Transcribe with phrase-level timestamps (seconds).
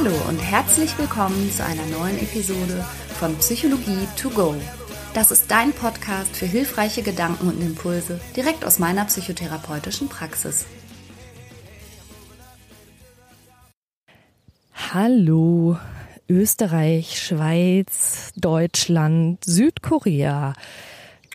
[0.00, 2.84] Hallo und herzlich willkommen zu einer neuen Episode
[3.18, 4.54] von Psychologie to go.
[5.12, 10.66] Das ist dein Podcast für hilfreiche Gedanken und Impulse direkt aus meiner psychotherapeutischen Praxis.
[14.92, 15.76] Hallo,
[16.28, 20.52] Österreich, Schweiz, Deutschland, Südkorea,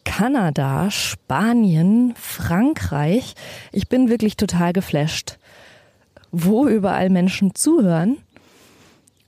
[0.06, 3.36] Kanada, Spanien, Frankreich.
[3.74, 5.38] Ich bin wirklich total geflasht,
[6.32, 8.20] wo überall Menschen zuhören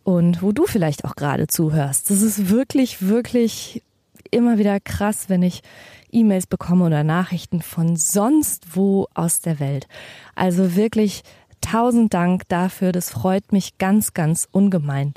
[0.05, 2.11] und wo du vielleicht auch gerade zuhörst.
[2.11, 3.81] Das ist wirklich, wirklich
[4.29, 5.63] immer wieder krass, wenn ich
[6.11, 9.87] E-Mails bekomme oder Nachrichten von sonst wo aus der Welt.
[10.35, 11.23] Also wirklich
[11.59, 12.91] tausend Dank dafür.
[12.91, 15.15] Das freut mich ganz, ganz ungemein,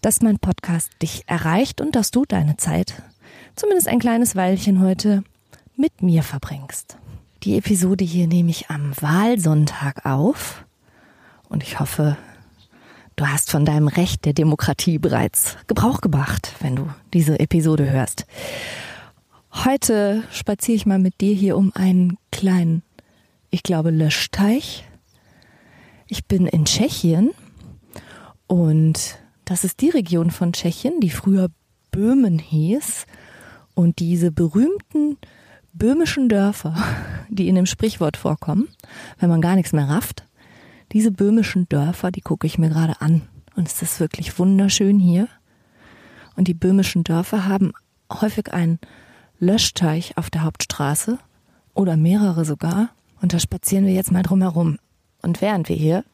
[0.00, 3.02] dass mein Podcast dich erreicht und dass du deine Zeit,
[3.56, 5.24] zumindest ein kleines Weilchen heute,
[5.76, 6.96] mit mir verbringst.
[7.42, 10.64] Die Episode hier nehme ich am Wahlsonntag auf
[11.48, 12.16] und ich hoffe,
[13.20, 18.26] du hast von deinem Recht der Demokratie bereits Gebrauch gemacht, wenn du diese Episode hörst.
[19.52, 22.82] Heute spaziere ich mal mit dir hier um einen kleinen,
[23.50, 24.84] ich glaube, Löschteich
[26.10, 27.30] ich bin in Tschechien
[28.48, 31.48] und das ist die Region von Tschechien, die früher
[31.92, 33.06] Böhmen hieß.
[33.74, 35.18] Und diese berühmten
[35.72, 36.74] böhmischen Dörfer,
[37.28, 38.68] die in dem Sprichwort vorkommen,
[39.20, 40.24] wenn man gar nichts mehr rafft,
[40.92, 43.22] diese böhmischen Dörfer, die gucke ich mir gerade an.
[43.56, 45.28] Und es ist wirklich wunderschön hier.
[46.36, 47.72] Und die böhmischen Dörfer haben
[48.12, 48.78] häufig einen
[49.38, 51.18] Löschteich auf der Hauptstraße
[51.74, 52.90] oder mehrere sogar.
[53.20, 54.78] Und da spazieren wir jetzt mal drum herum.
[55.22, 56.04] Und während wir hier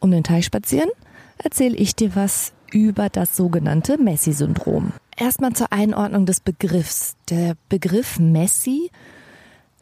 [0.00, 0.90] um den Teich spazieren,
[1.38, 4.92] erzähle ich dir was über das sogenannte Messi-Syndrom.
[5.16, 7.16] Erstmal zur Einordnung des Begriffs.
[7.28, 8.90] Der Begriff Messi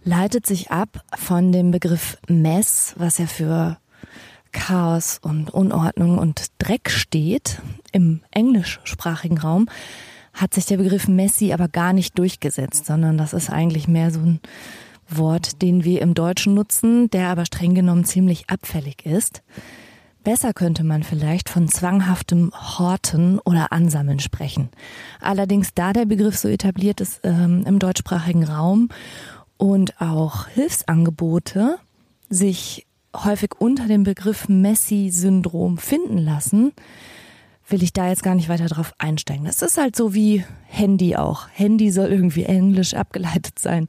[0.02, 3.78] leitet sich ab von dem Begriff Mess, was ja für
[4.52, 7.60] Chaos und Unordnung und Dreck steht.
[7.92, 9.68] Im englischsprachigen Raum
[10.32, 14.20] hat sich der Begriff Messi aber gar nicht durchgesetzt, sondern das ist eigentlich mehr so
[14.20, 14.40] ein
[15.08, 19.42] Wort, den wir im Deutschen nutzen, der aber streng genommen ziemlich abfällig ist.
[20.22, 24.68] Besser könnte man vielleicht von zwanghaftem Horten oder Ansammeln sprechen.
[25.20, 28.90] Allerdings, da der Begriff so etabliert ist ähm, im deutschsprachigen Raum
[29.56, 31.78] und auch Hilfsangebote
[32.28, 36.72] sich häufig unter dem Begriff Messi-Syndrom finden lassen,
[37.68, 39.44] will ich da jetzt gar nicht weiter drauf einsteigen.
[39.44, 41.48] Das ist halt so wie Handy auch.
[41.52, 43.86] Handy soll irgendwie englisch abgeleitet sein.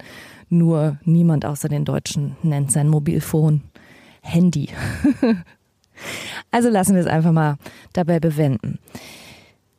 [0.50, 3.62] Nur niemand außer den Deutschen nennt sein Mobilfon
[4.22, 4.70] Handy.
[6.52, 7.58] also lassen wir es einfach mal
[7.94, 8.80] dabei bewenden.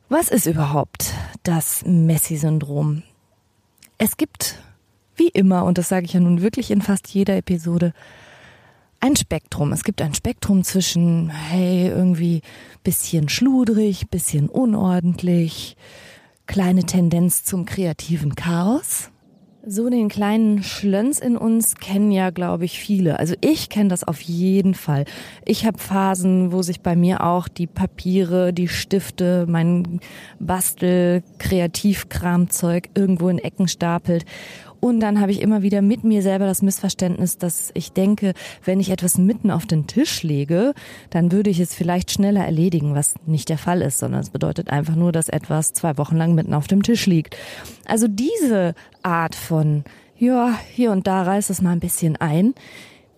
[0.08, 3.02] Was ist überhaupt das Messi-Syndrom?
[3.98, 4.58] Es gibt,
[5.16, 7.94] wie immer, und das sage ich ja nun wirklich in fast jeder Episode,
[9.02, 9.72] ein Spektrum.
[9.72, 12.40] Es gibt ein Spektrum zwischen, hey, irgendwie
[12.84, 15.76] bisschen schludrig, bisschen unordentlich,
[16.46, 19.10] kleine Tendenz zum kreativen Chaos.
[19.64, 23.18] So den kleinen Schlönz in uns kennen ja, glaube ich, viele.
[23.20, 25.04] Also ich kenne das auf jeden Fall.
[25.44, 30.00] Ich habe Phasen, wo sich bei mir auch die Papiere, die Stifte, mein
[30.40, 34.24] Bastel, Kreativkramzeug irgendwo in Ecken stapelt.
[34.84, 38.34] Und dann habe ich immer wieder mit mir selber das Missverständnis, dass ich denke,
[38.64, 40.74] wenn ich etwas mitten auf den Tisch lege,
[41.08, 44.70] dann würde ich es vielleicht schneller erledigen, was nicht der Fall ist, sondern es bedeutet
[44.70, 47.36] einfach nur, dass etwas zwei Wochen lang mitten auf dem Tisch liegt.
[47.86, 49.84] Also diese Art von,
[50.18, 52.52] ja, hier und da reißt es mal ein bisschen ein,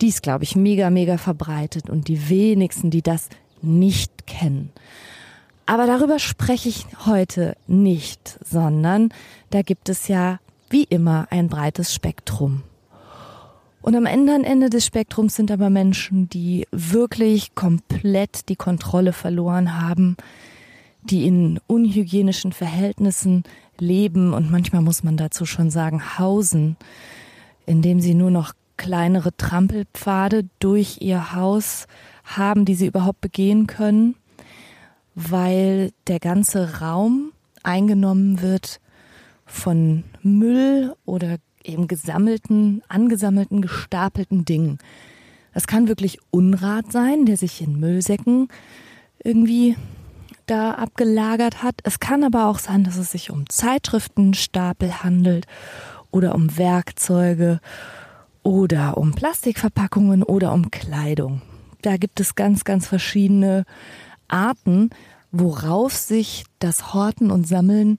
[0.01, 3.27] die ist, glaube ich, mega, mega verbreitet und die wenigsten, die das
[3.63, 4.71] nicht kennen.
[5.65, 9.09] Aber darüber spreche ich heute nicht, sondern
[9.49, 10.37] da gibt es ja
[10.69, 12.63] wie immer ein breites Spektrum.
[13.81, 19.79] Und am anderen Ende des Spektrums sind aber Menschen, die wirklich komplett die Kontrolle verloren
[19.79, 20.17] haben,
[21.03, 23.43] die in unhygienischen Verhältnissen
[23.79, 26.77] leben und manchmal muss man dazu schon sagen hausen,
[27.67, 31.87] indem sie nur noch kleinere Trampelpfade durch ihr Haus
[32.23, 34.15] haben, die sie überhaupt begehen können,
[35.13, 37.31] weil der ganze Raum
[37.63, 38.79] eingenommen wird
[39.45, 44.79] von Müll oder eben gesammelten, angesammelten, gestapelten Dingen.
[45.53, 48.49] Das kann wirklich Unrat sein, der sich in Müllsäcken
[49.23, 49.75] irgendwie
[50.45, 51.75] da abgelagert hat.
[51.83, 55.47] Es kann aber auch sein, dass es sich um Zeitschriftenstapel handelt
[56.11, 57.59] oder um Werkzeuge
[58.43, 61.41] oder um Plastikverpackungen oder um Kleidung.
[61.81, 63.65] Da gibt es ganz, ganz verschiedene
[64.27, 64.89] Arten,
[65.31, 67.97] worauf sich das Horten und Sammeln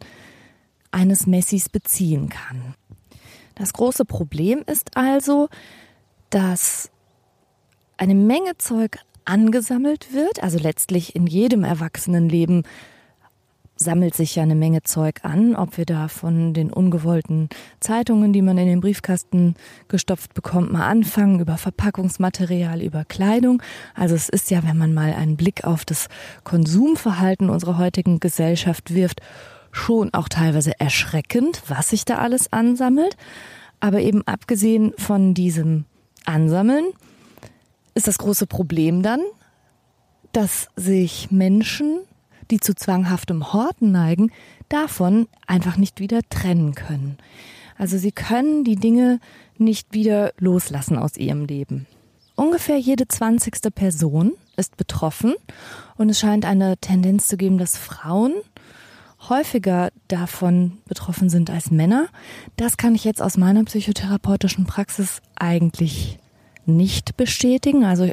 [0.91, 2.75] eines Messis beziehen kann.
[3.55, 5.49] Das große Problem ist also,
[6.31, 6.91] dass
[7.97, 10.43] eine Menge Zeug angesammelt wird.
[10.43, 12.65] Also letztlich in jedem Erwachsenenleben
[13.77, 18.41] sammelt sich ja eine Menge Zeug an, ob wir da von den ungewollten Zeitungen, die
[18.41, 19.55] man in den Briefkasten
[19.89, 23.63] gestopft bekommt, mal anfangen, über Verpackungsmaterial, über Kleidung.
[23.95, 26.09] Also es ist ja, wenn man mal einen Blick auf das
[26.43, 29.21] Konsumverhalten unserer heutigen Gesellschaft wirft,
[29.77, 33.17] schon auch teilweise erschreckend, was sich da alles ansammelt.
[33.79, 35.85] Aber eben abgesehen von diesem
[36.25, 36.87] Ansammeln
[37.95, 39.21] ist das große Problem dann,
[40.33, 42.01] dass sich Menschen,
[42.51, 44.33] die zu zwanghaftem Horten neigen,
[44.69, 47.19] davon einfach nicht wieder trennen können.
[47.79, 49.21] Also sie können die Dinge
[49.59, 51.87] nicht wieder loslassen aus ihrem Leben.
[52.35, 55.35] Ungefähr jede zwanzigste Person ist betroffen
[55.97, 58.35] und es scheint eine Tendenz zu geben, dass Frauen
[59.29, 62.07] häufiger davon betroffen sind als Männer.
[62.57, 66.19] Das kann ich jetzt aus meiner psychotherapeutischen Praxis eigentlich
[66.65, 67.85] nicht bestätigen.
[67.85, 68.11] Also,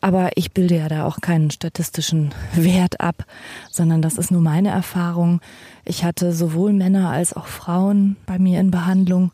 [0.00, 3.24] aber ich bilde ja da auch keinen statistischen Wert ab,
[3.70, 5.40] sondern das ist nur meine Erfahrung.
[5.84, 9.32] Ich hatte sowohl Männer als auch Frauen bei mir in Behandlung,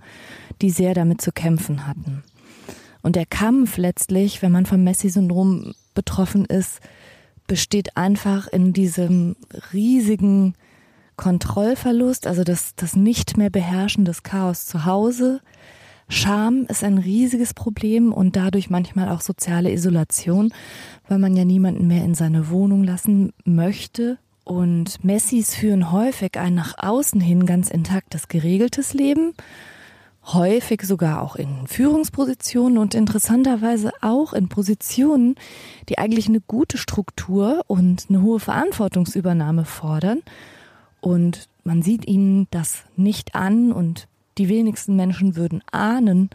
[0.63, 2.23] die sehr damit zu kämpfen hatten.
[3.03, 6.81] Und der Kampf letztlich, wenn man vom Messi-Syndrom betroffen ist,
[7.51, 9.35] besteht einfach in diesem
[9.73, 10.55] riesigen
[11.17, 15.41] Kontrollverlust, also das, das nicht mehr beherrschen des Chaos zu Hause.
[16.09, 20.55] Scham ist ein riesiges Problem und dadurch manchmal auch soziale Isolation,
[21.09, 24.19] weil man ja niemanden mehr in seine Wohnung lassen möchte.
[24.45, 29.35] Und Messis führen häufig ein nach außen hin ganz intaktes, geregeltes Leben,
[30.35, 35.37] häufig sogar auch in Führungspositionen und interessanterweise auch in Positionen,
[35.89, 40.23] die eigentlich eine gute Struktur und eine hohe Verantwortungsübernahme fordern.
[41.01, 46.31] Und man sieht ihnen das nicht an und die wenigsten Menschen würden ahnen,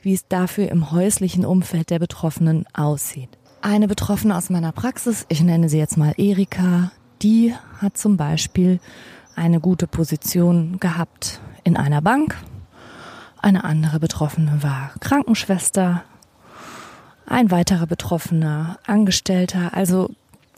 [0.00, 3.30] wie es dafür im häuslichen Umfeld der Betroffenen aussieht.
[3.60, 6.90] Eine Betroffene aus meiner Praxis, ich nenne sie jetzt mal Erika,
[7.22, 8.80] die hat zum Beispiel
[9.36, 12.36] eine gute Position gehabt in einer Bank,
[13.42, 16.04] eine andere Betroffene war Krankenschwester.
[17.26, 20.10] Ein weiterer Betroffener Angestellter, also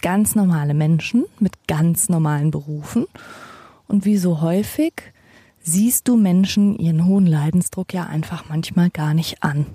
[0.02, 3.06] ganz normale Menschen mit ganz normalen Berufen.
[3.88, 4.92] Und wie so häufig
[5.62, 9.66] siehst du Menschen ihren hohen Leidensdruck ja einfach manchmal gar nicht an.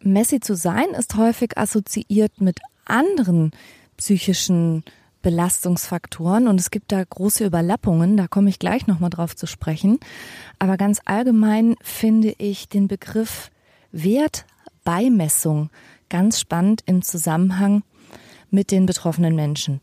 [0.00, 3.50] Messi zu sein ist häufig assoziiert mit anderen
[3.96, 4.84] psychischen
[5.24, 9.98] Belastungsfaktoren und es gibt da große Überlappungen, da komme ich gleich nochmal drauf zu sprechen.
[10.58, 13.50] Aber ganz allgemein finde ich den Begriff
[13.90, 15.70] Wertbeimessung
[16.10, 17.82] ganz spannend im Zusammenhang
[18.50, 19.80] mit den betroffenen Menschen.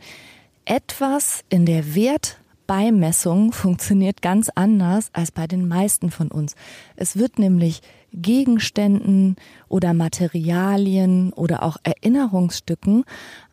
[0.64, 6.56] Etwas in der Wertbeimessung funktioniert ganz anders als bei den meisten von uns.
[6.96, 7.82] Es wird nämlich
[8.14, 9.38] Gegenständen
[9.70, 13.06] oder Materialien oder auch Erinnerungsstücken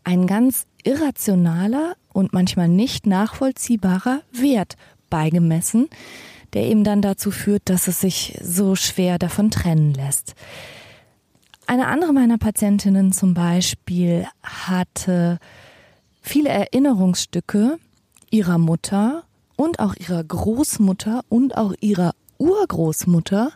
[0.05, 4.77] ein ganz irrationaler und manchmal nicht nachvollziehbarer Wert
[5.11, 5.89] beigemessen,
[6.53, 10.35] der eben dann dazu führt, dass es sich so schwer davon trennen lässt.
[11.67, 15.39] Eine andere meiner Patientinnen zum Beispiel hatte
[16.23, 17.79] viele Erinnerungsstücke
[18.31, 19.25] ihrer Mutter
[19.57, 23.53] und auch ihrer Großmutter und auch ihrer Urgroßmutter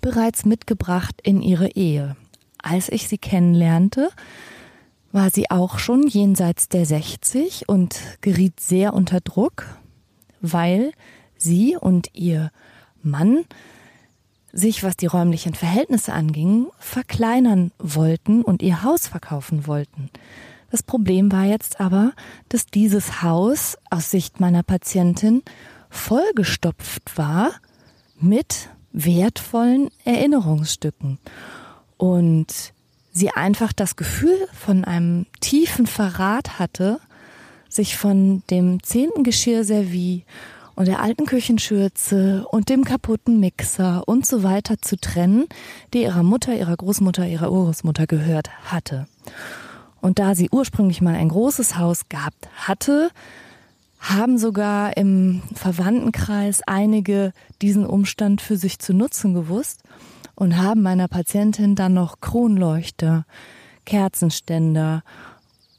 [0.00, 2.16] bereits mitgebracht in ihre Ehe.
[2.62, 4.10] Als ich sie kennenlernte,
[5.12, 9.66] war sie auch schon jenseits der 60 und geriet sehr unter Druck,
[10.40, 10.92] weil
[11.36, 12.50] sie und ihr
[13.02, 13.44] Mann
[14.52, 20.10] sich, was die räumlichen Verhältnisse anging, verkleinern wollten und ihr Haus verkaufen wollten.
[20.70, 22.12] Das Problem war jetzt aber,
[22.48, 25.42] dass dieses Haus aus Sicht meiner Patientin
[25.88, 27.52] vollgestopft war
[28.20, 31.18] mit wertvollen Erinnerungsstücken.
[31.96, 32.72] Und
[33.12, 37.00] sie einfach das Gefühl von einem tiefen Verrat hatte,
[37.68, 40.24] sich von dem zehnten Geschirrservie
[40.74, 45.46] und der alten Küchenschürze und dem kaputten Mixer und so weiter zu trennen,
[45.92, 49.06] die ihrer Mutter, ihrer Großmutter, ihrer Urgroßmutter gehört hatte.
[50.00, 53.10] Und da sie ursprünglich mal ein großes Haus gehabt hatte,
[53.98, 59.82] haben sogar im Verwandtenkreis einige diesen Umstand für sich zu nutzen gewusst
[60.40, 63.26] und haben meiner Patientin dann noch Kronleuchter,
[63.84, 65.02] Kerzenständer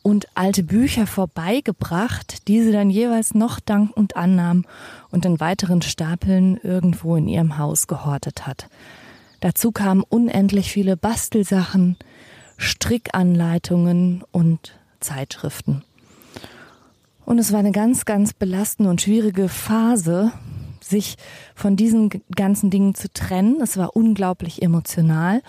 [0.03, 4.65] und alte Bücher vorbeigebracht, die sie dann jeweils noch dankend annahm
[5.10, 8.68] und in weiteren Stapeln irgendwo in ihrem Haus gehortet hat.
[9.39, 11.98] Dazu kamen unendlich viele Bastelsachen,
[12.58, 15.84] Strickanleitungen und Zeitschriften.
[17.25, 20.32] Und es war eine ganz, ganz belastende und schwierige Phase,
[20.91, 21.15] sich
[21.55, 23.60] von diesen ganzen Dingen zu trennen.
[23.62, 25.41] Es war unglaublich emotional.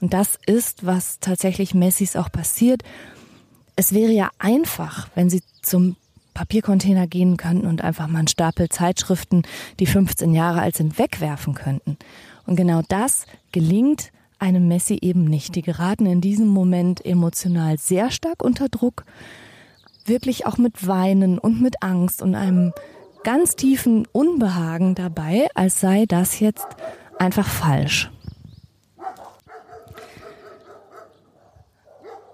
[0.00, 2.82] Und das ist, was tatsächlich Messis auch passiert.
[3.74, 5.96] es wäre ja einfach, wenn Sie zum
[6.34, 9.42] Papiercontainer gehen könnten und einfach mal einen Stapel Zeitschriften,
[9.78, 11.96] die 15 Jahre alt sind, wegwerfen könnten.
[12.46, 15.54] Und genau das gelingt einem Messi eben nicht.
[15.54, 19.04] Die geraten in diesem Moment emotional sehr stark unter Druck,
[20.06, 22.72] wirklich auch mit Weinen und mit Angst und einem
[23.24, 26.66] ganz tiefen Unbehagen dabei, als sei das jetzt
[27.18, 28.10] einfach falsch.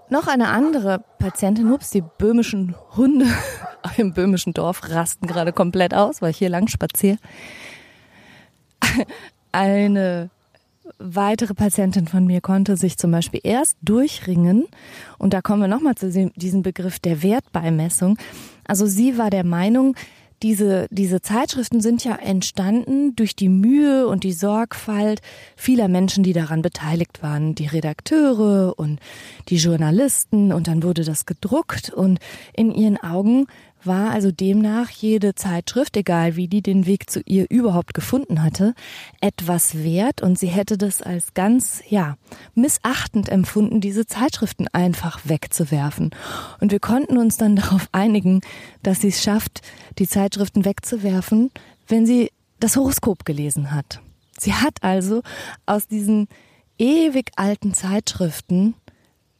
[0.08, 3.26] Noch eine andere Patientin, ups, die böhmischen Hunde
[3.96, 7.18] im böhmischen Dorf rasten gerade komplett aus, weil ich hier lang spaziere.
[9.50, 10.30] Eine
[10.98, 14.66] weitere Patientin von mir konnte sich zum Beispiel erst durchringen,
[15.18, 18.16] und da kommen wir nochmal zu diesem Begriff der Wertbeimessung.
[18.66, 19.96] Also sie war der Meinung,
[20.42, 25.20] diese, diese Zeitschriften sind ja entstanden durch die Mühe und die Sorgfalt
[25.56, 27.54] vieler Menschen, die daran beteiligt waren.
[27.54, 29.00] Die Redakteure und
[29.48, 32.18] die Journalisten und dann wurde das gedruckt und
[32.54, 33.46] in ihren Augen
[33.86, 38.74] war also demnach jede Zeitschrift, egal wie die den Weg zu ihr überhaupt gefunden hatte,
[39.20, 42.16] etwas wert und sie hätte das als ganz, ja,
[42.54, 46.10] missachtend empfunden, diese Zeitschriften einfach wegzuwerfen.
[46.60, 48.40] Und wir konnten uns dann darauf einigen,
[48.82, 49.62] dass sie es schafft,
[49.98, 51.50] die Zeitschriften wegzuwerfen,
[51.88, 54.00] wenn sie das Horoskop gelesen hat.
[54.38, 55.22] Sie hat also
[55.64, 56.28] aus diesen
[56.78, 58.74] ewig alten Zeitschriften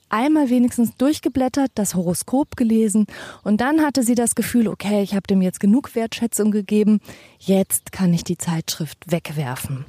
[0.09, 3.07] einmal wenigstens durchgeblättert, das Horoskop gelesen
[3.43, 7.01] und dann hatte sie das Gefühl, okay, ich habe dem jetzt genug Wertschätzung gegeben,
[7.39, 9.85] jetzt kann ich die Zeitschrift wegwerfen.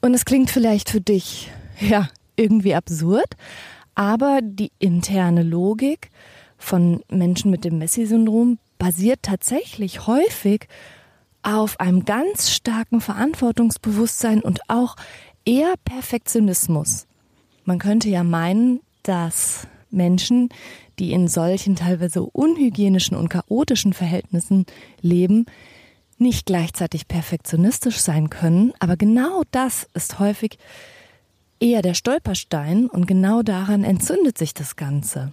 [0.00, 3.36] Und es klingt vielleicht für dich, ja, irgendwie absurd,
[3.94, 6.10] aber die interne Logik
[6.56, 10.68] von Menschen mit dem Messi-Syndrom basiert tatsächlich häufig
[11.42, 14.96] auf einem ganz starken Verantwortungsbewusstsein und auch
[15.44, 17.06] eher Perfektionismus.
[17.64, 20.48] Man könnte ja meinen, dass Menschen,
[20.98, 24.66] die in solchen teilweise unhygienischen und chaotischen Verhältnissen
[25.00, 25.46] leben,
[26.18, 30.58] nicht gleichzeitig perfektionistisch sein können, aber genau das ist häufig
[31.60, 35.32] eher der Stolperstein und genau daran entzündet sich das Ganze.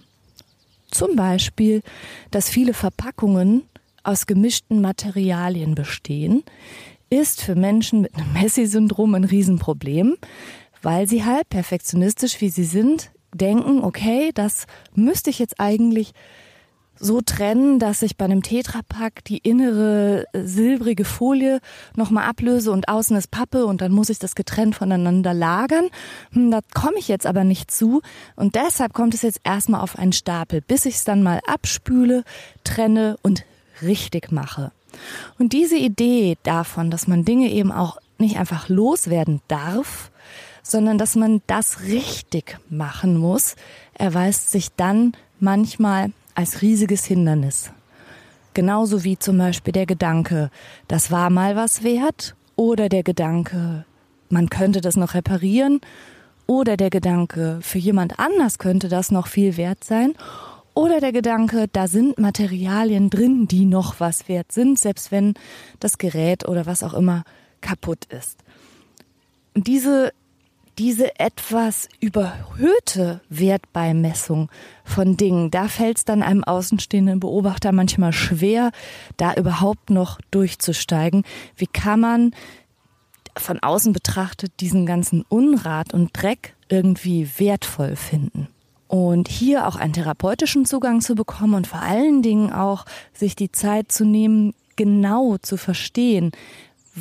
[0.90, 1.82] Zum Beispiel,
[2.30, 3.62] dass viele Verpackungen
[4.02, 6.42] aus gemischten Materialien bestehen,
[7.10, 10.16] ist für Menschen mit einem Messi-Syndrom ein Riesenproblem,
[10.82, 16.12] weil sie halt perfektionistisch wie sie sind denken, okay, das müsste ich jetzt eigentlich
[17.00, 21.60] so trennen, dass ich bei einem Tetrapack die innere äh, silbrige Folie
[21.94, 25.88] nochmal ablöse und außen ist Pappe und dann muss ich das getrennt voneinander lagern.
[26.32, 28.02] Hm, da komme ich jetzt aber nicht zu
[28.36, 32.24] und deshalb kommt es jetzt erstmal auf einen Stapel, bis ich es dann mal abspüle,
[32.64, 33.44] trenne und
[33.82, 34.72] richtig mache.
[35.38, 40.10] Und diese Idee davon, dass man Dinge eben auch nicht einfach loswerden darf,
[40.70, 43.56] sondern dass man das richtig machen muss,
[43.94, 47.70] erweist sich dann manchmal als riesiges Hindernis.
[48.54, 50.50] Genauso wie zum Beispiel der Gedanke,
[50.86, 53.84] das war mal was wert, oder der Gedanke,
[54.30, 55.80] man könnte das noch reparieren,
[56.46, 60.14] oder der Gedanke, für jemand anders könnte das noch viel wert sein,
[60.74, 65.34] oder der Gedanke, da sind Materialien drin, die noch was wert sind, selbst wenn
[65.80, 67.24] das Gerät oder was auch immer
[67.60, 68.38] kaputt ist.
[69.56, 70.12] Diese
[70.78, 74.48] diese etwas überhöhte Wertbeimessung
[74.84, 78.70] von Dingen, da fällt es dann einem außenstehenden Beobachter manchmal schwer,
[79.16, 81.24] da überhaupt noch durchzusteigen.
[81.56, 82.34] Wie kann man
[83.36, 88.48] von außen betrachtet diesen ganzen Unrat und Dreck irgendwie wertvoll finden?
[88.86, 93.52] Und hier auch einen therapeutischen Zugang zu bekommen und vor allen Dingen auch sich die
[93.52, 96.30] Zeit zu nehmen, genau zu verstehen,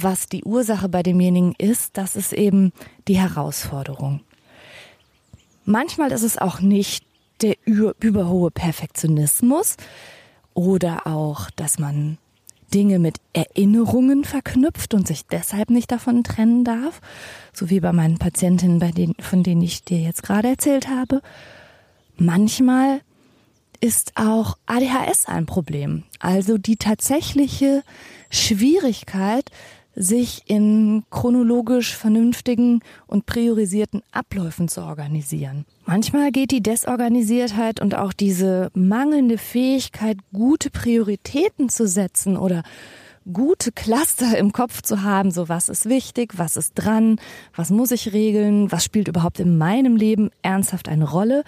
[0.03, 2.71] was die Ursache bei demjenigen ist, das ist eben
[3.07, 4.21] die Herausforderung.
[5.65, 7.05] Manchmal ist es auch nicht
[7.41, 9.77] der überhohe Perfektionismus
[10.53, 12.17] oder auch, dass man
[12.73, 16.99] Dinge mit Erinnerungen verknüpft und sich deshalb nicht davon trennen darf,
[17.53, 21.21] so wie bei meinen Patientinnen, bei denen, von denen ich dir jetzt gerade erzählt habe.
[22.17, 23.01] Manchmal
[23.79, 27.83] ist auch ADHS ein Problem, also die tatsächliche
[28.29, 29.49] Schwierigkeit,
[29.97, 35.65] sich in chronologisch vernünftigen und priorisierten Abläufen zu organisieren.
[35.85, 42.61] Manchmal geht die Desorganisiertheit und auch diese mangelnde Fähigkeit, gute Prioritäten zu setzen oder
[43.33, 47.19] gute Cluster im Kopf zu haben, so was ist wichtig, was ist dran,
[47.55, 51.43] was muss ich regeln, was spielt überhaupt in meinem Leben ernsthaft eine Rolle.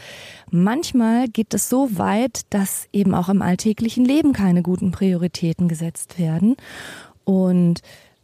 [0.52, 6.20] Manchmal geht es so weit, dass eben auch im alltäglichen Leben keine guten Prioritäten gesetzt
[6.20, 6.58] werden
[7.24, 7.82] und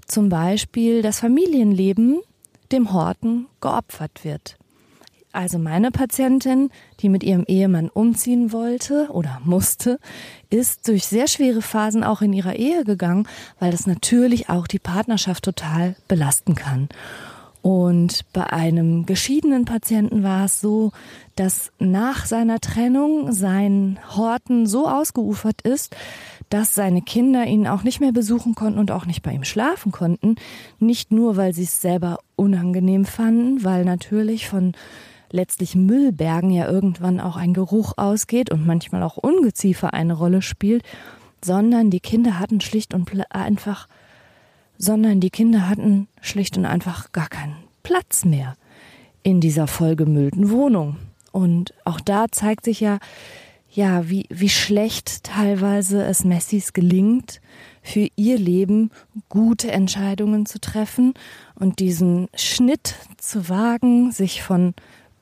[0.07, 2.21] zum Beispiel das Familienleben
[2.71, 4.57] dem Horten geopfert wird.
[5.31, 6.69] also meine Patientin,
[7.01, 9.99] die mit ihrem Ehemann umziehen wollte oder musste,
[10.49, 13.27] ist durch sehr schwere Phasen auch in ihrer Ehe gegangen,
[13.59, 16.87] weil das natürlich auch die Partnerschaft total belasten kann.
[17.61, 20.91] Und bei einem geschiedenen Patienten war es so,
[21.35, 25.95] dass nach seiner Trennung sein Horten so ausgeufert ist,
[26.49, 29.91] dass seine Kinder ihn auch nicht mehr besuchen konnten und auch nicht bei ihm schlafen
[29.91, 30.35] konnten.
[30.79, 34.73] Nicht nur, weil sie es selber unangenehm fanden, weil natürlich von
[35.31, 40.83] letztlich Müllbergen ja irgendwann auch ein Geruch ausgeht und manchmal auch Ungeziefer eine Rolle spielt,
[41.43, 43.87] sondern die Kinder hatten schlicht und einfach
[44.77, 48.55] sondern die Kinder hatten schlicht und einfach gar keinen Platz mehr
[49.23, 50.97] in dieser vollgemüllten Wohnung.
[51.31, 52.99] Und auch da zeigt sich ja,
[53.75, 57.41] ja, wie, wie schlecht teilweise es Messis gelingt,
[57.83, 58.89] für ihr Leben
[59.27, 61.13] gute Entscheidungen zu treffen
[61.55, 64.73] und diesen Schnitt zu wagen, sich von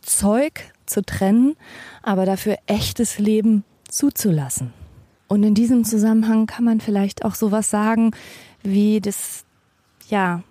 [0.02, 1.56] Zeug zu trennen,
[2.04, 4.72] aber dafür echtes Leben zuzulassen.
[5.28, 8.12] Und in diesem Zusammenhang kann man vielleicht auch sowas sagen,
[8.62, 9.46] wie das,
[10.10, 10.44] ja,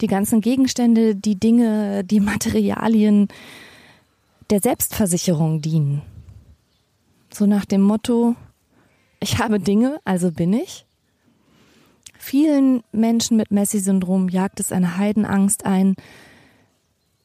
[0.00, 3.28] die ganzen Gegenstände, die Dinge, die Materialien
[4.50, 6.02] der Selbstversicherung dienen.
[7.36, 8.34] So nach dem Motto,
[9.20, 10.86] ich habe Dinge, also bin ich.
[12.18, 15.96] Vielen Menschen mit Messi-Syndrom jagt es eine Heidenangst ein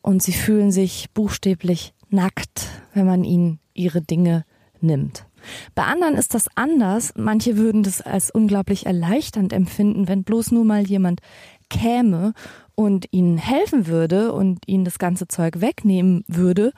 [0.01, 4.43] und sie fühlen sich buchstäblich nackt, wenn man ihnen ihre Dinge
[4.81, 5.27] nimmt.
[5.75, 7.13] Bei anderen ist das anders.
[7.15, 11.21] Manche würden das als unglaublich erleichternd empfinden, wenn bloß nur mal jemand
[11.69, 12.33] käme
[12.75, 16.73] und ihnen helfen würde und ihnen das ganze Zeug wegnehmen würde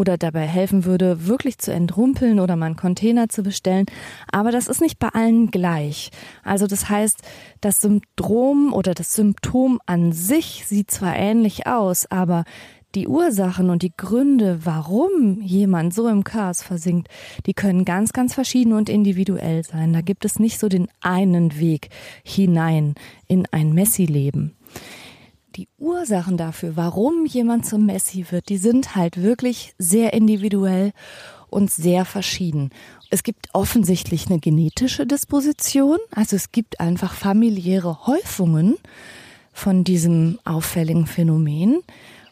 [0.00, 3.84] oder dabei helfen würde, wirklich zu entrumpeln oder mal einen Container zu bestellen.
[4.32, 6.10] Aber das ist nicht bei allen gleich.
[6.42, 7.20] Also das heißt,
[7.60, 12.44] das Syndrom oder das Symptom an sich sieht zwar ähnlich aus, aber
[12.94, 17.08] die Ursachen und die Gründe, warum jemand so im Chaos versinkt,
[17.44, 19.92] die können ganz, ganz verschieden und individuell sein.
[19.92, 21.90] Da gibt es nicht so den einen Weg
[22.24, 22.94] hinein
[23.28, 24.56] in ein Messi-Leben.
[25.56, 30.92] Die Ursachen dafür, warum jemand zum Messi wird, die sind halt wirklich sehr individuell
[31.48, 32.70] und sehr verschieden.
[33.10, 38.76] Es gibt offensichtlich eine genetische Disposition, also es gibt einfach familiäre Häufungen
[39.52, 41.80] von diesem auffälligen Phänomen.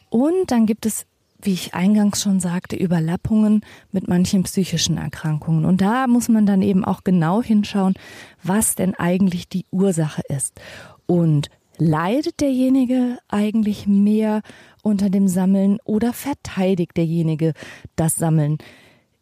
[0.09, 1.05] Und dann gibt es,
[1.41, 5.65] wie ich eingangs schon sagte, Überlappungen mit manchen psychischen Erkrankungen.
[5.65, 7.95] Und da muss man dann eben auch genau hinschauen,
[8.41, 10.59] was denn eigentlich die Ursache ist.
[11.05, 14.41] Und leidet derjenige eigentlich mehr
[14.83, 17.53] unter dem Sammeln oder verteidigt derjenige
[17.95, 18.57] das Sammeln?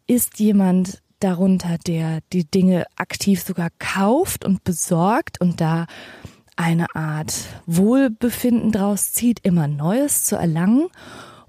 [0.06, 5.86] Ist jemand darunter, der die Dinge aktiv sogar kauft und besorgt und da
[6.56, 7.34] eine Art
[7.66, 10.88] Wohlbefinden draus zieht, immer Neues zu erlangen?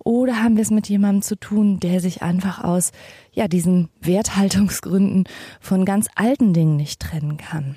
[0.03, 2.91] Oder haben wir es mit jemandem zu tun, der sich einfach aus
[3.31, 5.25] ja, diesen Werthaltungsgründen
[5.59, 7.75] von ganz alten Dingen nicht trennen kann?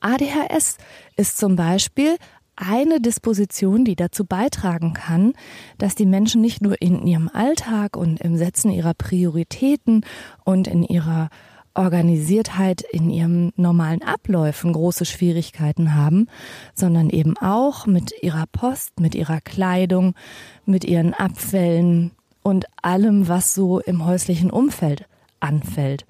[0.00, 0.78] ADHS
[1.16, 2.16] ist zum Beispiel
[2.60, 5.32] eine Disposition, die dazu beitragen kann,
[5.78, 10.04] dass die Menschen nicht nur in ihrem Alltag und im Setzen ihrer Prioritäten
[10.44, 11.30] und in ihrer
[11.74, 16.26] Organisiertheit in ihren normalen Abläufen große Schwierigkeiten haben,
[16.74, 20.14] sondern eben auch mit ihrer Post, mit ihrer Kleidung,
[20.66, 22.10] mit ihren Abfällen
[22.42, 25.06] und allem, was so im häuslichen Umfeld
[25.38, 26.06] anfällt.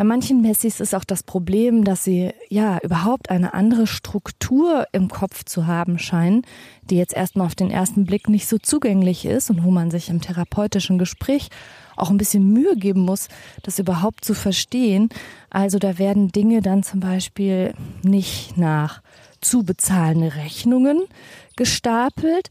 [0.00, 5.08] Bei manchen Messis ist auch das Problem, dass sie ja überhaupt eine andere Struktur im
[5.08, 6.40] Kopf zu haben scheinen,
[6.84, 10.08] die jetzt erstmal auf den ersten Blick nicht so zugänglich ist und wo man sich
[10.08, 11.50] im therapeutischen Gespräch
[11.96, 13.28] auch ein bisschen Mühe geben muss,
[13.62, 15.10] das überhaupt zu verstehen.
[15.50, 19.02] Also da werden Dinge dann zum Beispiel nicht nach
[19.42, 21.02] zu bezahlende Rechnungen
[21.56, 22.48] gestapelt,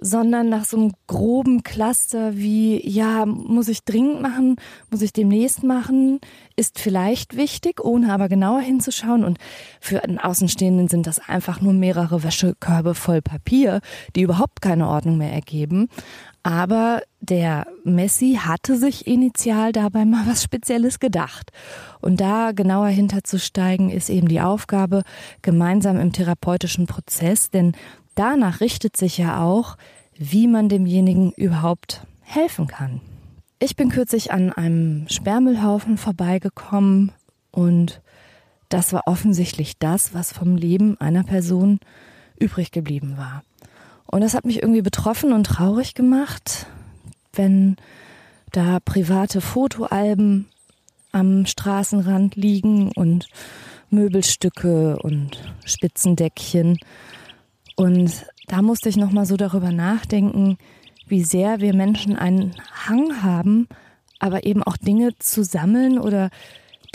[0.00, 4.56] sondern nach so einem groben Cluster wie, ja, muss ich dringend machen,
[4.90, 6.20] muss ich demnächst machen,
[6.56, 9.24] ist vielleicht wichtig, ohne aber genauer hinzuschauen.
[9.24, 9.38] Und
[9.80, 13.80] für einen Außenstehenden sind das einfach nur mehrere Wäschekörbe voll Papier,
[14.16, 15.88] die überhaupt keine Ordnung mehr ergeben.
[16.42, 21.50] Aber der Messi hatte sich initial dabei mal was Spezielles gedacht.
[22.00, 25.02] Und da genauer hinterzusteigen, ist eben die Aufgabe
[25.42, 27.72] gemeinsam im therapeutischen Prozess, denn
[28.18, 29.76] danach richtet sich ja auch,
[30.16, 33.00] wie man demjenigen überhaupt helfen kann.
[33.60, 37.12] Ich bin kürzlich an einem Sperrmüllhaufen vorbeigekommen
[37.50, 38.00] und
[38.68, 41.80] das war offensichtlich das, was vom Leben einer Person
[42.38, 43.42] übrig geblieben war.
[44.06, 46.66] Und das hat mich irgendwie betroffen und traurig gemacht,
[47.32, 47.76] wenn
[48.52, 50.46] da private Fotoalben
[51.12, 53.28] am Straßenrand liegen und
[53.90, 56.78] Möbelstücke und Spitzendeckchen.
[57.78, 60.58] Und da musste ich nochmal so darüber nachdenken,
[61.06, 63.68] wie sehr wir Menschen einen Hang haben,
[64.18, 66.30] aber eben auch Dinge zu sammeln oder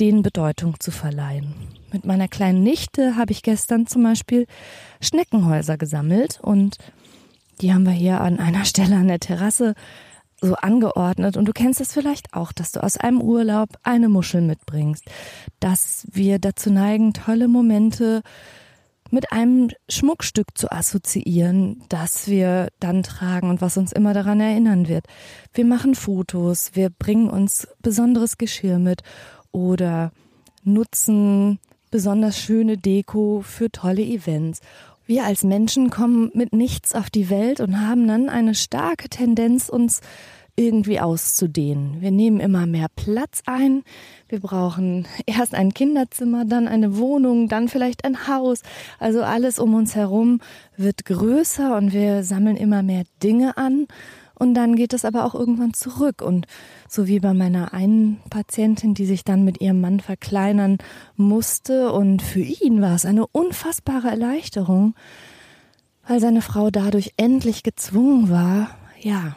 [0.02, 1.54] denen Bedeutung zu verleihen.
[1.94, 4.46] Mit meiner kleinen Nichte habe ich gestern zum Beispiel
[5.00, 6.78] Schneckenhäuser gesammelt und
[7.62, 9.76] die haben wir hier an einer Stelle an der Terrasse
[10.42, 11.38] so angeordnet.
[11.38, 15.06] Und du kennst es vielleicht auch, dass du aus einem Urlaub eine Muschel mitbringst,
[15.62, 18.22] dass wir dazu neigen, tolle Momente
[19.14, 24.88] mit einem Schmuckstück zu assoziieren, das wir dann tragen und was uns immer daran erinnern
[24.88, 25.06] wird.
[25.54, 29.04] Wir machen Fotos, wir bringen uns besonderes Geschirr mit
[29.52, 30.12] oder
[30.64, 31.60] nutzen
[31.92, 34.62] besonders schöne Deko für tolle Events.
[35.06, 39.70] Wir als Menschen kommen mit nichts auf die Welt und haben dann eine starke Tendenz,
[39.70, 40.02] uns
[40.56, 42.02] irgendwie auszudehnen.
[42.02, 43.84] Wir nehmen immer mehr Platz ein.
[44.30, 48.62] Wir brauchen erst ein Kinderzimmer, dann eine Wohnung, dann vielleicht ein Haus.
[49.00, 50.42] Also alles um uns herum
[50.78, 53.88] wird größer und wir sammeln immer mehr Dinge an
[54.36, 56.22] und dann geht es aber auch irgendwann zurück.
[56.22, 56.48] Und
[56.90, 60.80] so wie bei meiner einen Patientin, die sich dann mit ihrem Mann verkleinern
[61.16, 61.92] musste.
[61.92, 64.96] Und für ihn war es eine unfassbare Erleichterung,
[66.08, 69.36] weil seine Frau dadurch endlich gezwungen war, ja,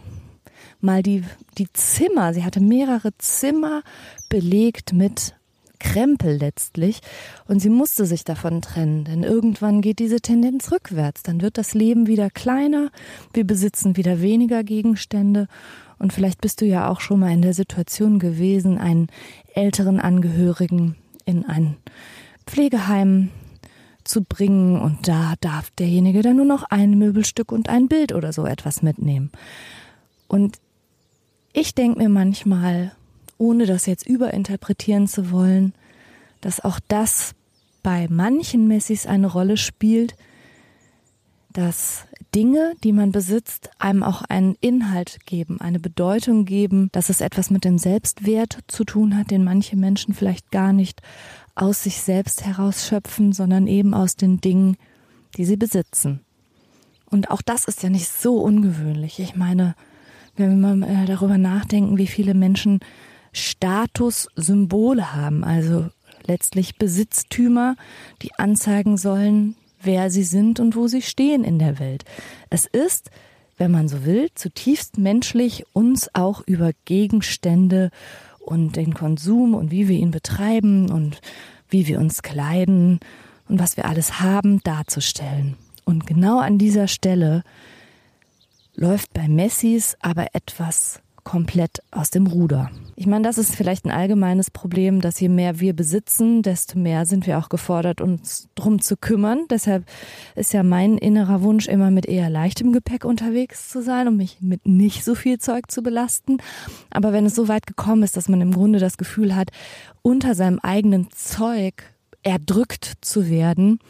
[0.80, 1.24] mal die,
[1.58, 3.82] die Zimmer, sie hatte mehrere Zimmer
[4.28, 5.34] belegt mit
[5.78, 7.00] Krempel letztlich.
[7.46, 11.22] Und sie musste sich davon trennen, denn irgendwann geht diese Tendenz rückwärts.
[11.22, 12.90] Dann wird das Leben wieder kleiner,
[13.32, 15.48] wir besitzen wieder weniger Gegenstände.
[15.98, 19.08] Und vielleicht bist du ja auch schon mal in der Situation gewesen, einen
[19.54, 21.76] älteren Angehörigen in ein
[22.46, 23.30] Pflegeheim
[24.04, 28.32] zu bringen und da darf derjenige dann nur noch ein Möbelstück und ein Bild oder
[28.32, 29.32] so etwas mitnehmen.
[30.28, 30.58] Und
[31.56, 32.92] ich denke mir manchmal,
[33.38, 35.72] ohne das jetzt überinterpretieren zu wollen,
[36.42, 37.34] dass auch das
[37.82, 40.16] bei manchen Messis eine Rolle spielt,
[41.54, 47.22] dass Dinge, die man besitzt, einem auch einen Inhalt geben, eine Bedeutung geben, dass es
[47.22, 51.00] etwas mit dem Selbstwert zu tun hat, den manche Menschen vielleicht gar nicht
[51.54, 54.76] aus sich selbst herausschöpfen, sondern eben aus den Dingen,
[55.38, 56.20] die sie besitzen.
[57.08, 59.20] Und auch das ist ja nicht so ungewöhnlich.
[59.20, 59.74] Ich meine,
[60.36, 62.80] wenn wir mal darüber nachdenken, wie viele Menschen
[63.32, 65.88] Statussymbole haben, also
[66.26, 67.76] letztlich Besitztümer,
[68.22, 72.04] die anzeigen sollen, wer sie sind und wo sie stehen in der Welt.
[72.50, 73.10] Es ist,
[73.56, 77.90] wenn man so will, zutiefst menschlich, uns auch über Gegenstände
[78.40, 81.20] und den Konsum und wie wir ihn betreiben und
[81.68, 83.00] wie wir uns kleiden
[83.48, 85.56] und was wir alles haben darzustellen.
[85.84, 87.42] Und genau an dieser Stelle
[88.76, 92.70] läuft bei Messis aber etwas komplett aus dem Ruder.
[92.94, 97.04] Ich meine, das ist vielleicht ein allgemeines Problem, dass je mehr wir besitzen, desto mehr
[97.04, 99.40] sind wir auch gefordert, uns drum zu kümmern.
[99.50, 99.84] Deshalb
[100.36, 104.38] ist ja mein innerer Wunsch, immer mit eher leichtem Gepäck unterwegs zu sein, um mich
[104.40, 106.38] mit nicht so viel Zeug zu belasten.
[106.90, 109.50] Aber wenn es so weit gekommen ist, dass man im Grunde das Gefühl hat,
[110.02, 111.82] unter seinem eigenen Zeug
[112.22, 113.80] erdrückt zu werden,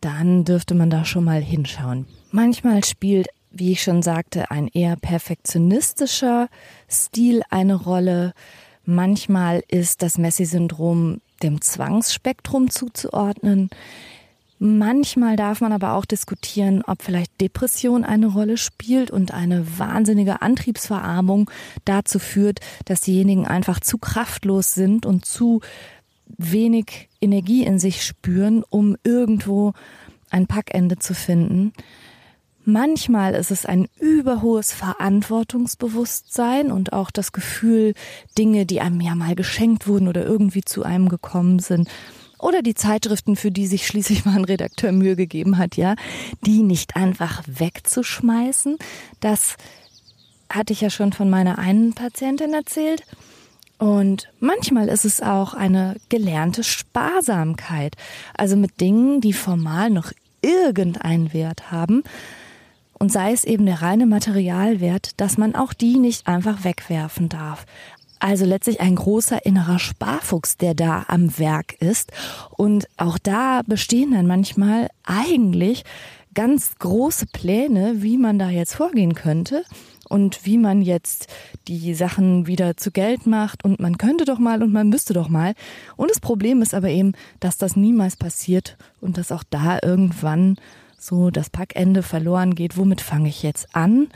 [0.00, 2.06] dann dürfte man da schon mal hinschauen.
[2.32, 6.48] Manchmal spielt wie ich schon sagte, ein eher perfektionistischer
[6.90, 8.34] Stil eine Rolle.
[8.84, 13.70] Manchmal ist das Messi-Syndrom dem Zwangsspektrum zuzuordnen.
[14.58, 20.42] Manchmal darf man aber auch diskutieren, ob vielleicht Depression eine Rolle spielt und eine wahnsinnige
[20.42, 21.50] Antriebsverarmung
[21.84, 25.60] dazu führt, dass diejenigen einfach zu kraftlos sind und zu
[26.38, 29.72] wenig Energie in sich spüren, um irgendwo
[30.30, 31.72] ein Packende zu finden.
[32.64, 37.92] Manchmal ist es ein überhohes Verantwortungsbewusstsein und auch das Gefühl,
[38.38, 41.90] Dinge, die einem ja mal geschenkt wurden oder irgendwie zu einem gekommen sind,
[42.38, 45.94] oder die Zeitschriften, für die sich schließlich mal ein Redakteur Mühe gegeben hat, ja,
[46.44, 48.78] die nicht einfach wegzuschmeißen.
[49.20, 49.56] Das
[50.50, 53.02] hatte ich ja schon von meiner einen Patientin erzählt.
[53.78, 57.96] Und manchmal ist es auch eine gelernte Sparsamkeit,
[58.36, 62.02] also mit Dingen, die formal noch irgendeinen Wert haben,
[62.98, 67.66] und sei es eben der reine Materialwert, dass man auch die nicht einfach wegwerfen darf.
[68.20, 72.10] Also letztlich ein großer innerer Sparfuchs, der da am Werk ist.
[72.56, 75.84] Und auch da bestehen dann manchmal eigentlich
[76.32, 79.64] ganz große Pläne, wie man da jetzt vorgehen könnte
[80.08, 81.28] und wie man jetzt
[81.68, 85.28] die Sachen wieder zu Geld macht und man könnte doch mal und man müsste doch
[85.28, 85.54] mal.
[85.96, 90.56] Und das Problem ist aber eben, dass das niemals passiert und dass auch da irgendwann
[91.04, 94.08] so das Packende verloren geht, womit fange ich jetzt an?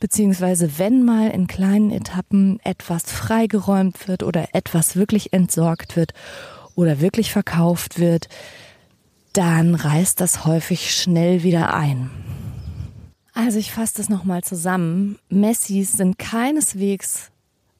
[0.00, 6.14] Beziehungsweise wenn mal in kleinen Etappen etwas freigeräumt wird oder etwas wirklich entsorgt wird
[6.76, 8.28] oder wirklich verkauft wird,
[9.32, 12.10] dann reißt das häufig schnell wieder ein.
[13.34, 15.18] Also ich fasse das nochmal zusammen.
[15.28, 17.30] Messis sind keineswegs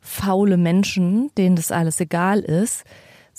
[0.01, 2.85] faule Menschen, denen das alles egal ist.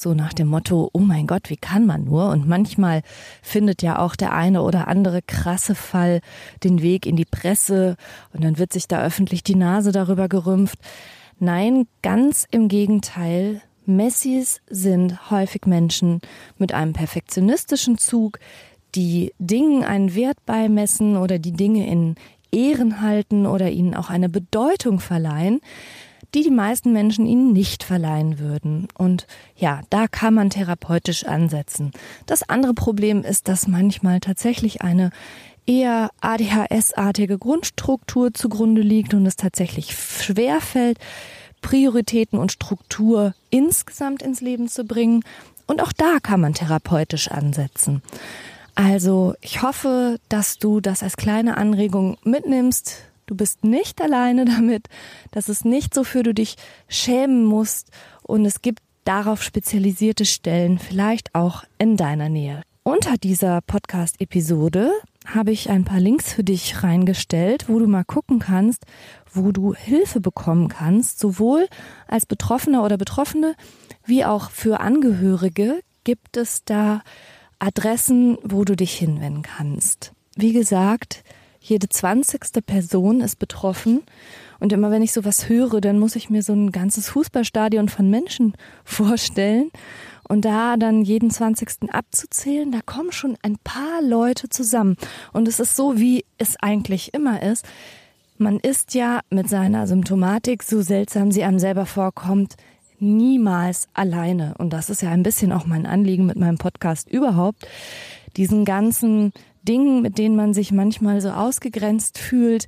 [0.01, 2.29] So nach dem Motto, oh mein Gott, wie kann man nur?
[2.29, 3.01] Und manchmal
[3.41, 6.21] findet ja auch der eine oder andere krasse Fall
[6.63, 7.97] den Weg in die Presse
[8.31, 10.79] und dann wird sich da öffentlich die Nase darüber gerümpft.
[11.37, 13.61] Nein, ganz im Gegenteil.
[13.85, 16.21] Messis sind häufig Menschen
[16.57, 18.39] mit einem perfektionistischen Zug,
[18.95, 22.15] die Dingen einen Wert beimessen oder die Dinge in
[22.53, 25.59] Ehren halten oder ihnen auch eine Bedeutung verleihen,
[26.33, 28.87] die die meisten Menschen ihnen nicht verleihen würden.
[28.97, 31.91] Und ja, da kann man therapeutisch ansetzen.
[32.25, 35.11] Das andere Problem ist, dass manchmal tatsächlich eine
[35.65, 40.97] eher ADHS-artige Grundstruktur zugrunde liegt und es tatsächlich schwer fällt,
[41.61, 45.23] Prioritäten und Struktur insgesamt ins Leben zu bringen.
[45.67, 48.01] Und auch da kann man therapeutisch ansetzen.
[48.75, 52.95] Also ich hoffe, dass du das als kleine Anregung mitnimmst,
[53.29, 54.87] Du bist nicht alleine damit.
[55.29, 56.55] Das ist nicht so, für du dich
[56.87, 57.91] schämen musst.
[58.23, 62.63] Und es gibt darauf spezialisierte Stellen, vielleicht auch in deiner Nähe.
[62.81, 64.89] Unter dieser Podcast-Episode
[65.27, 68.85] habe ich ein paar Links für dich reingestellt, wo du mal gucken kannst,
[69.31, 71.67] wo du Hilfe bekommen kannst, sowohl
[72.07, 73.53] als Betroffener oder Betroffene
[74.05, 77.03] wie auch für Angehörige gibt es da
[77.59, 80.13] Adressen, wo du dich hinwenden kannst.
[80.35, 81.23] Wie gesagt,
[81.59, 84.01] jede zwanzigste Person ist betroffen.
[84.59, 88.09] Und immer wenn ich sowas höre, dann muss ich mir so ein ganzes Fußballstadion von
[88.09, 89.71] Menschen vorstellen.
[90.27, 94.95] Und da dann jeden zwanzigsten abzuzählen, da kommen schon ein paar Leute zusammen.
[95.33, 97.65] Und es ist so, wie es eigentlich immer ist.
[98.37, 102.55] Man ist ja mit seiner Symptomatik, so seltsam sie einem selber vorkommt,
[102.99, 104.53] niemals alleine.
[104.57, 107.67] Und das ist ja ein bisschen auch mein Anliegen mit meinem Podcast überhaupt.
[108.37, 109.33] Diesen ganzen
[109.67, 112.67] Dingen, mit denen man sich manchmal so ausgegrenzt fühlt,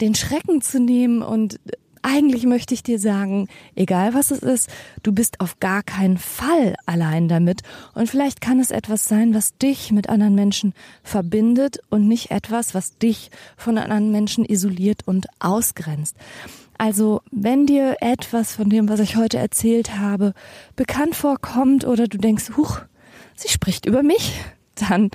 [0.00, 1.60] den Schrecken zu nehmen und
[2.02, 4.70] eigentlich möchte ich dir sagen, egal was es ist,
[5.02, 7.60] du bist auf gar keinen Fall allein damit.
[7.94, 12.74] Und vielleicht kann es etwas sein, was dich mit anderen Menschen verbindet und nicht etwas,
[12.74, 16.16] was dich von anderen Menschen isoliert und ausgrenzt.
[16.78, 20.32] Also, wenn dir etwas von dem, was ich heute erzählt habe,
[20.76, 22.80] bekannt vorkommt oder du denkst, huch,
[23.34, 24.40] sie spricht über mich,
[24.88, 25.10] dann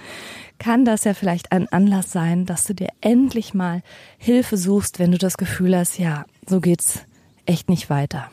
[0.60, 3.82] kann das ja vielleicht ein Anlass sein, dass du dir endlich mal
[4.18, 7.02] Hilfe suchst, wenn du das Gefühl hast, ja, so geht's
[7.46, 8.30] echt nicht weiter.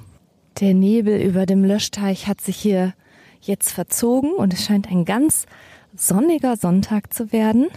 [0.61, 2.95] Der Nebel über dem Löschteich hat sich hier
[3.41, 5.47] jetzt verzogen und es scheint ein ganz
[5.97, 7.69] sonniger Sonntag zu werden.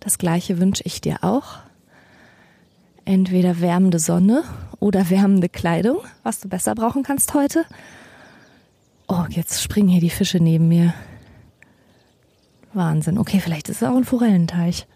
[0.00, 1.58] Das gleiche wünsche ich dir auch.
[3.04, 4.44] Entweder wärmende Sonne
[4.80, 7.64] oder wärmende Kleidung, was du besser brauchen kannst heute.
[9.08, 10.92] Oh, jetzt springen hier die Fische neben mir.
[12.78, 13.18] Wahnsinn.
[13.18, 14.86] Okay, vielleicht ist es auch ein Forellenteich.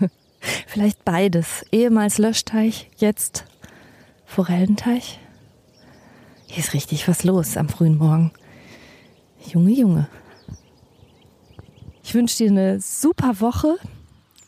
[0.66, 1.64] vielleicht beides.
[1.72, 3.46] Ehemals Löschteich, jetzt
[4.26, 5.18] Forellenteich.
[6.46, 8.32] Hier ist richtig was los am frühen Morgen.
[9.46, 10.08] Junge, Junge.
[12.02, 13.76] Ich wünsche dir eine super Woche.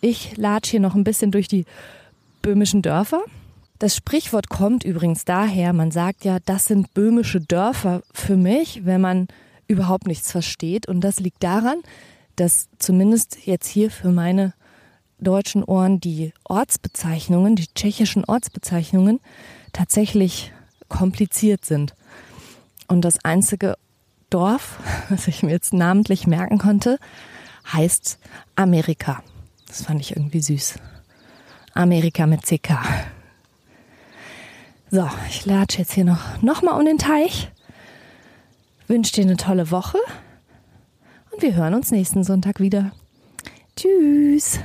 [0.00, 1.64] Ich latsch hier noch ein bisschen durch die
[2.42, 3.22] böhmischen Dörfer.
[3.78, 9.00] Das Sprichwort kommt übrigens daher, man sagt ja, das sind böhmische Dörfer für mich, wenn
[9.00, 9.28] man
[9.68, 10.86] überhaupt nichts versteht.
[10.86, 11.78] Und das liegt daran,
[12.40, 14.54] dass zumindest jetzt hier für meine
[15.18, 19.20] deutschen Ohren die Ortsbezeichnungen, die tschechischen Ortsbezeichnungen
[19.74, 20.50] tatsächlich
[20.88, 21.94] kompliziert sind.
[22.88, 23.76] Und das einzige
[24.30, 24.78] Dorf,
[25.10, 26.98] was ich mir jetzt namentlich merken konnte,
[27.70, 28.18] heißt
[28.56, 29.22] Amerika.
[29.66, 30.78] Das fand ich irgendwie süß.
[31.74, 32.78] Amerika mit CK.
[34.90, 37.50] So, ich latsche jetzt hier noch, noch mal um den Teich.
[38.88, 39.98] Wünsche dir eine tolle Woche
[41.40, 42.92] wir hören uns nächsten Sonntag wieder.
[43.74, 44.60] Tschüss.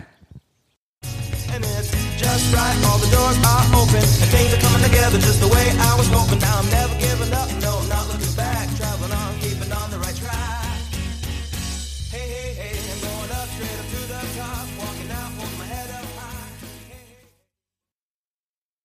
[2.17, 3.95] Just right, all the doors are open.
[3.95, 6.39] And things are coming together just the way I was hoping.
[6.39, 7.64] Now I'm never giving up.